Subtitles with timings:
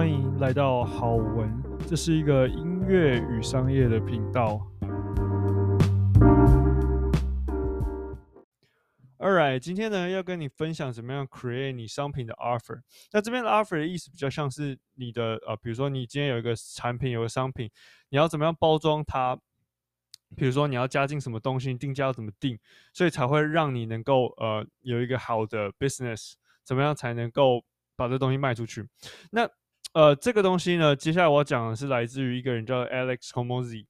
[0.00, 4.58] 欢迎来到好文，这是一个音乐与商业的频道。
[9.18, 12.80] Alright，今天呢要跟你分享怎么样 create 你商品的 offer。
[13.12, 17.70] 那这边的 offer 的意思比较像是你的呃，比如说你今天有一个产品，有个商品，
[18.08, 19.38] 你要怎么样包装它？
[20.34, 22.58] 比如说你要加进什么东西，定价要怎么定，
[22.94, 26.36] 所以才会让你能够呃有一个好的 business。
[26.64, 27.62] 怎么样才能够
[27.94, 28.88] 把这东西卖出去？
[29.32, 29.46] 那
[29.92, 33.86] 呃这个东西呢，接下来我要讲的是来自于一个人叫 Alex Hormozi。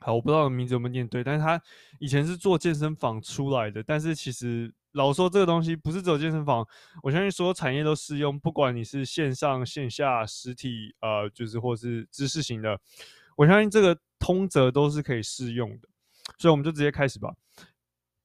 [0.00, 1.62] 好，我不知道名字有没有念对，但是他
[2.00, 3.82] 以前是做健身房出来的。
[3.82, 6.66] 但是其实老说这个东西不是只有健身房，
[7.04, 12.76] 我相信所有产业都适用，不管你是线上、线下、实体，呃，就是或是知识型的，
[13.36, 15.88] 我相信这个通则都是可以适用的。
[16.38, 17.32] 所以我们就直接开始吧。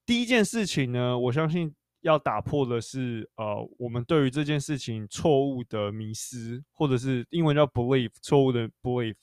[0.04, 9.14] 第一件事情呢，我相信要打破的是，呃，我们对于这件事情错误的迷失，或者是英文叫 belief，错误的 belief。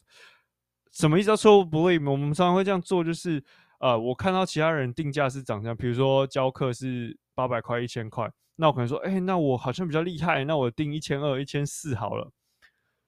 [0.91, 2.09] 什么意思叫错误 belief？
[2.09, 3.43] 我们常常会这样做，就是
[3.79, 12.31] 呃，我看到其他人定价是涨价，比如说教课是八百块、一千块，那我可能说，哎、那我好像比较厉害，那我定一千二、一千四好了。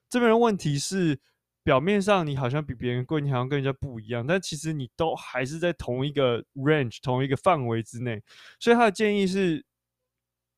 [0.09, 1.19] 这边的问题是，
[1.67, 8.23] 表面上你好像比别人贵，你好像跟人家不一样，但其实你都还是在同一个 range、同一个范围之内。
[8.57, 9.65] 所以他的建议是，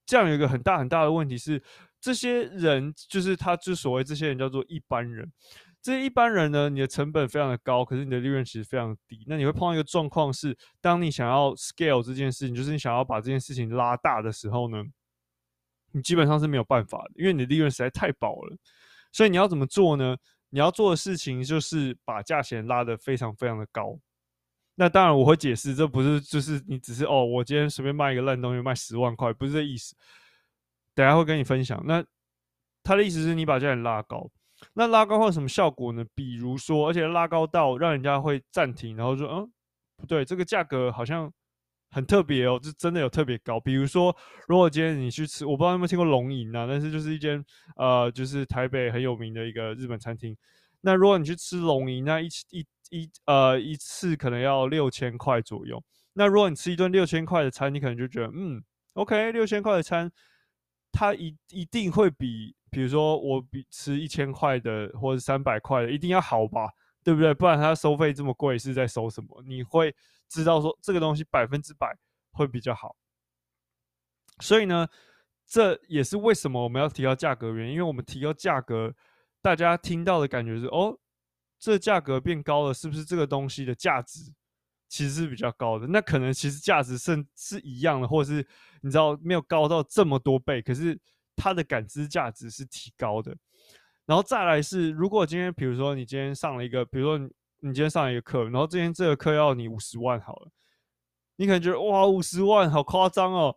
[0.06, 1.64] 这样有一个很大很大的问题是，
[2.00, 5.34] 这些人就是他之所谓这些人叫做一般人。
[5.82, 9.24] 这一般人呢，你的成本非常的高，可是你的利润其实非常低。
[9.26, 14.84] 那你会碰到一个状况是，当你想要 scale 这件事情，就是你想要把这件事情拉大的时候呢，
[15.92, 18.56] 你基本上是没有办法的，因为你的利润实在太薄了。
[19.12, 20.16] 所以你要怎么做呢？
[20.50, 24.00] 你要做的事情就是把价钱拉得非常非常的高。
[24.76, 29.96] 那当然我会解释，这不是就是你只是哦，我今天随便卖一个烂东西卖十万块，不是这意思。
[30.96, 31.82] 等下会跟你分享。
[31.86, 32.04] 那
[32.84, 34.30] 他的意思是你把价钱拉高。
[34.74, 36.06] 那拉高会有什么效果呢？
[36.16, 39.52] 比如说，而且拉高到让人家会暂停，然后说：“嗯，
[39.98, 41.32] 不对，这个价格好像
[41.90, 44.16] 很特别哦，这真的有特别高。”比如说，
[44.48, 47.44] 如果今天你去吃，我不知道你有没有听过龙吟啊，但是就是一间
[47.76, 50.36] 呃，就是台北很有名的一个日本餐厅。
[50.82, 55.84] 那如果你去吃龙吟，那一一一呃一次可能要六千块左右。
[56.14, 58.64] 那如果你吃一顿六千块的餐，你可能就觉得，嗯
[58.94, 60.12] ，OK，六千块的餐，
[60.92, 62.56] 它一一定会比。
[62.72, 66.70] 比如说我比吃一千块的或者三百块的一定要好吧，
[67.04, 67.34] 对不对？
[67.34, 69.44] 不然它收费这么贵是在收什么？
[69.46, 69.96] 你会
[70.28, 71.96] 知道说这个东西百分之百
[72.32, 72.96] 会比较好。
[74.40, 74.88] 所以呢，
[75.48, 78.96] 这也是为什么我们要提高价格的原因，因为我们提高价格，
[79.42, 80.98] 大家听到的感觉是哦，
[81.58, 84.32] 这价格变高了，是不是这个东西的价值
[84.88, 85.88] 其实是比较高的？
[85.88, 88.48] 那可能其实价值是是一样的，或者是
[88.82, 91.00] 你知道没有高到这么多倍，可是。
[91.42, 93.34] 它的感知价值是提高的，
[94.10, 97.26] 然后再来是，如果今天比如说你今天上了一个，比如说你
[97.60, 100.52] 你今天上了一个课，然后今天这个课要你五十万好了，
[101.36, 103.56] 你可能觉得哇五十万好夸张哦，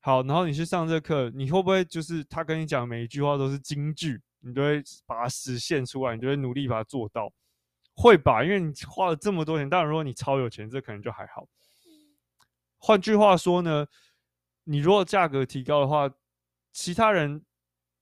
[0.00, 7.32] 好，然后你去上这课，你会不会就是他跟你讲每一句话都是金句，你都会把它实现出来，你就会努力把它做到，
[7.94, 8.42] 会吧？
[8.42, 11.46] 因为你花了这么多钱，当然如果你超有钱，这可能就还好。
[12.78, 13.86] 换句话说呢，
[14.64, 16.10] 你如果价格提高的话。
[16.76, 17.40] 其他人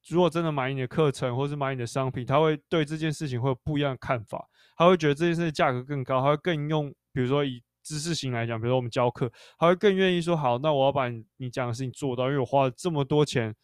[0.08, 4.48] 如果真的买你的课程，或是买你的商品，他会对这件事情会有不一样的看法。
[4.76, 13.54] 他会觉得这件事情价格更高，他会更用，比如说以知识型来讲，比如说我们教课，他会更愿意说好，那我要把你你讲的事情做到，因为我花了这么多钱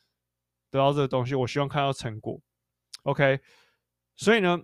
[0.70, 2.40] 得到这个东西，我希望看到成果。
[3.02, 3.40] OK，
[4.16, 4.60] 所以呢，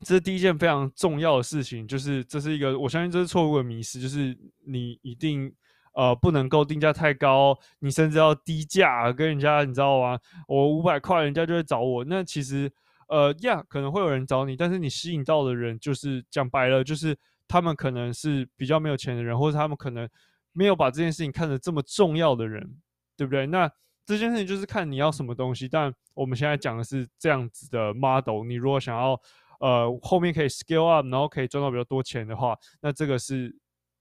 [0.00, 5.52] 这是第一件非常重要的事情，就是这是一个我相信这是错误的迷思，就是你一定。
[5.92, 10.18] 呃，不能够定价太高，你甚至要低价跟人家，你知道吗？
[10.46, 12.04] 我五百块，人家就会找我。
[12.04, 12.70] 那其实，
[13.08, 17.18] 呃，呀，可能会有人找你，但是你吸引到的人，就是讲白了，就是
[17.48, 20.08] 他们可能是比较没有钱的人，或者他们可能
[20.52, 22.76] 没有把这件事情看得这么重要的人，
[23.16, 23.44] 对不对？
[23.48, 23.68] 那
[24.06, 25.68] 这件事情就是看你要什么东西。
[25.68, 29.20] 但我们现在讲的是这样子的 model，你如果想要，
[29.58, 33.58] 呃，后面可以 scale up，然后可以赚到比较多钱的话，那这个是。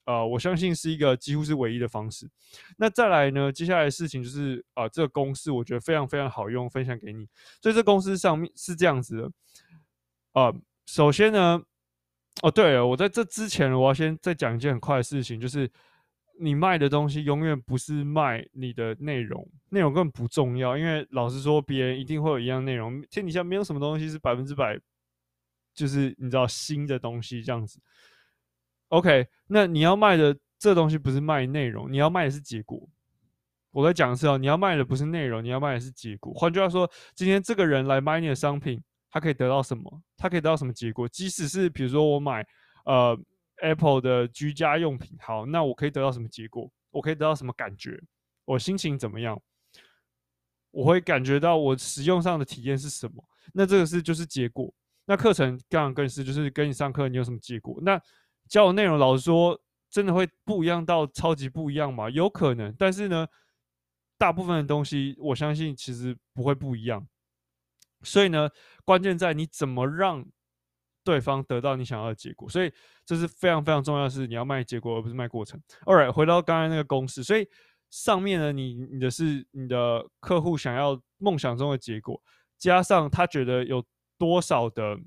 [0.09, 2.27] 呃，我相信是一个几乎是唯一的方式。
[2.77, 3.51] 那再来呢？
[3.51, 7.27] 接下来事情就是啊、这个公式我觉得非常非常好用，分享给你。
[7.61, 9.31] 所以这公式上面是这样子的。
[10.33, 10.55] 呃，
[10.87, 11.61] 首先呢，
[12.41, 15.71] 哦对了，我在这之前我要先再讲一件很快的事情，就是
[16.39, 22.99] 你卖的东西永远不是卖你的内容，内容根本不重要，因为老实说，别人一定会有一样内容。
[23.11, 24.75] 天底下没有什么东西是百分之百，
[25.75, 27.79] 就是你知道新的东西这样子。
[28.89, 32.87] OK，那你要卖的这东西不是卖内容，你要卖的是结果。
[33.71, 36.33] 我在讲的是哦，你要卖的不是内容，你要卖的是结果。
[36.33, 38.81] 换句话说，今天这个人来买你的商品，
[39.11, 40.01] 他可以得到什么？
[40.17, 41.07] 他可以得到什么结果？
[41.07, 42.43] 即使是比如说我买
[42.85, 43.15] 呃
[43.61, 46.69] Apple 的居家用品，好，那我可以得到什么结果？
[46.89, 48.01] 我可以得到什么感觉？
[48.45, 49.39] 我心情怎么样？
[50.71, 53.23] 我会感觉到我使用上的体验是什么？
[53.53, 54.73] 那这个是就是结果。
[55.05, 57.79] 那课程当然更是，就是跟你上课，你有什么结果？
[57.83, 58.01] 那
[58.49, 62.09] 教的内容，老实说，真的会不一样到超级不一样吗？
[62.09, 63.25] 有可能，但是呢。
[64.21, 67.07] 大部分的东西，我相信其实不会不一样。
[68.01, 68.49] 所以呢，
[68.83, 70.25] 关键在你怎么让
[71.05, 72.49] 对方得到你想要的结果。
[72.49, 72.69] 所以
[73.05, 75.57] 这是非常非常重要的是，你要卖结果而不是卖过程。
[75.85, 77.23] Alright，回到刚才那个公式。
[77.23, 77.47] 所以
[77.91, 82.21] 上面呢，你你的是你的客户想要梦想中的结果，
[82.57, 83.81] 加上他觉得有
[84.17, 84.99] 多少的，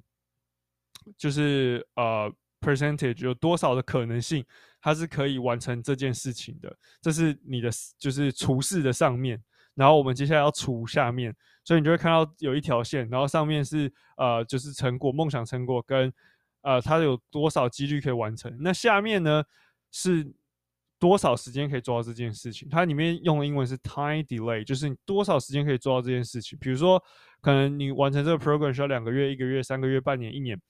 [1.18, 4.44] 就是呃 percentage 有多少的可能性。
[4.84, 9.40] 它是可以完成这件事情的，这是你的就是除式的上面，
[9.76, 11.32] 然后我们接下来要除下面，
[11.62, 16.12] 所以你就会看到有一条线，然后上面是呃就是成果梦想成果跟
[16.62, 19.44] 呃它有多少几率可以完成，那下面呢
[19.92, 20.28] 是
[20.98, 27.00] 多少时间可以做到这件事情，它里面用的英文是 time delay，就是多少时间可以做到这件事情，比如说
[27.40, 30.60] 可能你完成这个 program 需要两个月、一个月、三个月、半年、一年，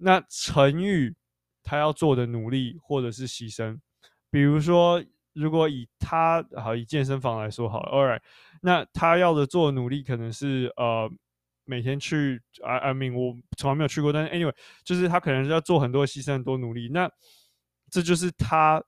[0.00, 1.14] 那乘以。
[1.62, 3.78] 他要做的努力或者是牺牲，
[4.30, 5.00] 比如说，
[5.34, 8.20] 如果以他好以健身房来说好了，All right，
[8.62, 11.08] 那他要的做的努力可能是呃
[11.64, 14.52] 每天去，I I mean 我从来没有去过，但是 anyway
[14.82, 17.08] 就是他可能要做很多牺牲很多努力，那
[17.90, 18.82] 这就是他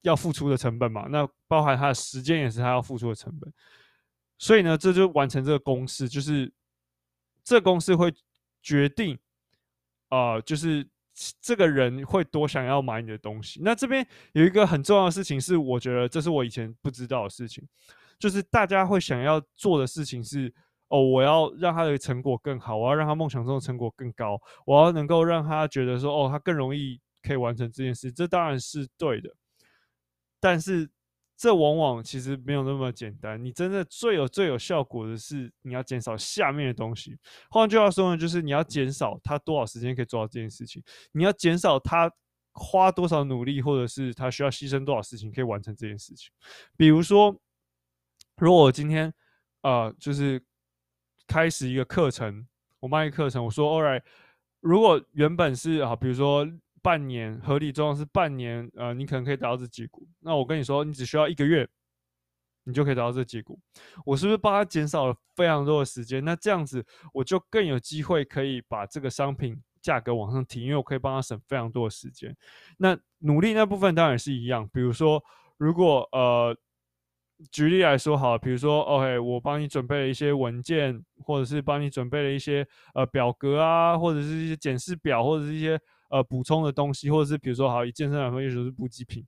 [0.00, 3.52] 要付出的成本嘛，那包含他的时间也是他要付出的成本，
[4.38, 6.50] 所以呢，这就完成这个公式，就是
[7.44, 8.12] 这公式会
[8.62, 9.16] 决定、
[10.10, 10.88] 呃，就是。
[11.42, 13.60] 这个人会多想要买你的东西。
[13.60, 17.66] 那这边有一个很重要的事情，是我觉得这是我以前不知道的事情，
[18.20, 20.54] 就是大家会想要做的事情是：
[20.86, 28.12] 哦，我要让他的成果更好，我要让他梦想中的成果更高，我要能够让他觉得说，哦，他更容易可以完成这件事。
[28.12, 29.34] 这当然是对的，
[30.38, 30.88] 但是。
[31.38, 33.42] 这往往其实没有那么简单。
[33.42, 37.16] 你真的最有最有效果的是，你要减少下面的东西。
[37.48, 40.82] 换句话说呢，就是你要减少他多少时间可以做到这件事情，
[41.12, 42.12] 你要减少他
[42.52, 46.32] 花多少努力，或者是他需要牺牲多少事情可以完成这件事情。
[46.76, 47.40] 比如说，
[48.38, 49.14] 如果我今天
[49.62, 50.42] 呃，就是
[51.28, 52.48] 开始一个课程，
[52.80, 54.02] 我卖一个课程，我说，All right，
[54.60, 56.46] 如果原本是啊，比如说。
[56.80, 60.00] 半年合理状况是半年，呃，你可能可以达到这结果。
[60.28, 61.66] 那我跟你说，你只需要一个月，
[62.64, 63.58] 你就可以达到这结果。
[64.04, 66.22] 我是不是帮他减少了非常多的时间？
[66.22, 66.84] 那这样子
[67.14, 72.36] 我就更有机会可以把这个商品价格往上提，因为我可以帮他省非常多的时间。
[72.76, 74.68] 那努力那部分当然是一样。
[74.70, 75.24] 比如说，
[75.56, 76.54] 如果呃，
[77.50, 85.80] 举例来说好，比如说，OK，我帮你准备了一些文件，或者是帮你准备了一些呃表格啊，或者是一些检视表，或者是一些。
[86.10, 89.22] 呃，补充的东西，或者是比如说，好以健身来说，也就是补给品。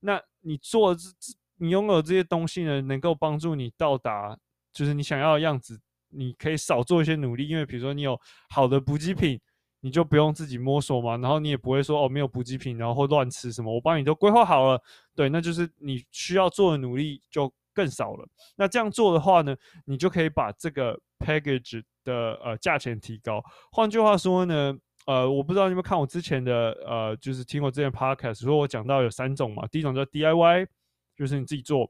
[0.00, 1.08] 那你做这，
[1.56, 4.38] 你拥有这些东西呢，能够帮助你到达
[4.72, 5.80] 就是你想要的样子。
[6.12, 9.40] 你可以少做一些努力，因为比如说你有好的补给品，
[9.80, 11.16] 你就不用自己摸索嘛。
[11.18, 13.72] 然后你也不会说哦，没有补给品，然后乱吃什么。
[13.72, 14.82] 我帮你都规划好了，
[15.14, 18.28] 对，那就是你需要做的努力就更少了。
[18.56, 19.54] 那这样做的话呢，
[19.84, 23.40] 你就可以把这个 package 的呃价钱提高。
[23.70, 24.76] 换句话说呢。
[25.10, 29.66] 呃，我不知道你们看我之前的呃，就是听我之前 podcast，说我讲到有三种嘛。
[29.66, 30.68] 第一种叫 DIY，
[31.16, 31.84] 就是你自己做；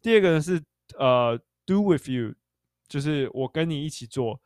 [0.00, 0.62] 第二个呢是
[0.98, 2.34] 呃 Do with you，
[2.88, 4.40] 就是我跟你一起做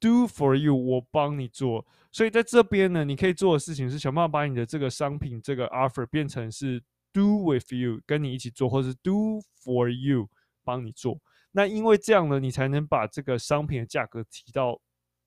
[0.00, 1.86] ；Do for you，我帮你做。
[2.10, 10.28] 所以在这边呢，你可以做的事情是想办法把你的这个商品这个 offer 变成是 Do with you，跟你一起做，或者是 Do for you，
[10.64, 11.20] 帮你做。
[11.52, 14.80] 那因为这样呢，你才能把这个商品的价格提到。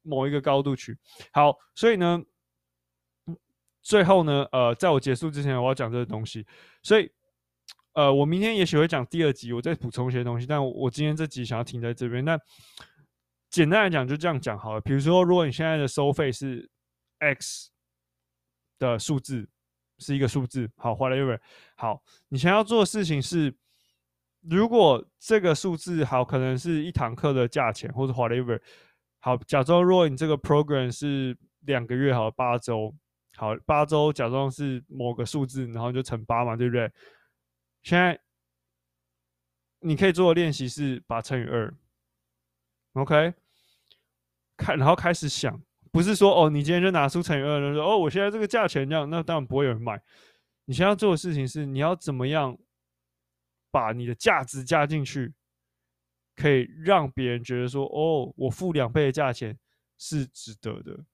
[0.06, 0.98] 某一个高度去
[1.34, 2.22] 好，所以呢，
[3.82, 6.46] 最后呢，呃，在我结束之前，我要讲这个东西。
[6.82, 7.12] 所以，
[7.94, 10.46] 呃，我明天也许会讲第二集，我再补充一些东西。
[10.46, 12.24] 但我今天这集想要停在这边。
[12.24, 12.40] 那
[13.50, 14.82] 简单来讲，就这样讲好了。
[14.82, 16.70] 比如说，如果你现在的收费是
[17.20, 17.72] X
[18.80, 19.48] 的数字，
[20.00, 21.40] 是一个数字，好，whatever。
[21.76, 23.56] 好，你想要做的事情是，
[24.42, 28.60] 如果这个数字好，可能是一堂课的价钱，或者 whatever。
[29.26, 32.94] 好，假装如果你这个 program 是两个月，好，八周，
[33.36, 36.88] 好，八周，假装是某个数字，然后就乘八嘛，对不对？
[37.82, 38.22] 现在
[39.80, 41.74] 你可以做的练习是把乘以二
[42.94, 43.34] ，OK？
[44.58, 45.60] 看，然后开始想，
[45.92, 50.00] 不是说哦，你今天就拿出乘以二，然后说哦，我现在这个价钱这样，那当然不会有人买。
[50.66, 52.56] 你现在要做的事情是，你要怎么样
[53.72, 55.34] 把你的价值加进去，
[56.36, 59.58] 可以让别人觉得说，哦，我付两倍的价钱
[59.98, 61.06] 是值得的。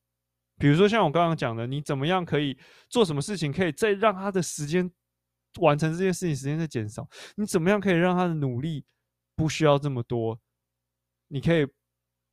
[0.58, 2.58] 比如说像我刚刚讲的，你怎么样可以
[2.90, 4.92] 做什么事情，可以再让他的时间
[5.60, 7.08] 完成这件事情时间再减少？
[7.36, 8.86] 你怎么样可以让他的努力
[9.36, 10.40] 不需要这么多？
[11.30, 11.68] 你可以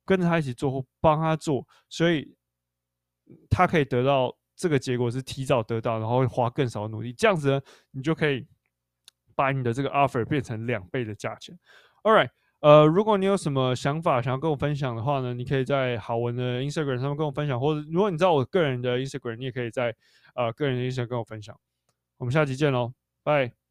[0.05, 2.35] 跟着他一起做，或帮他做，所以
[3.49, 7.13] 他可以得到这个结果是提早得到，然后会花更少的努力。
[7.13, 8.47] 这样子呢，你就可以
[9.35, 11.57] 把你的这个 offer 变成两倍的价钱。
[12.03, 12.29] All right。
[12.61, 19.95] 呃，如果你有什么想法想要跟我分享的话呢，你可以在好文的 Instagram 上面跟我分享，或者如果你知道我个人的 Instagram，你也可以在
[20.35, 21.57] 呃个人的 Instagram 跟我分享。
[22.17, 23.68] 我们下期见喽，拜。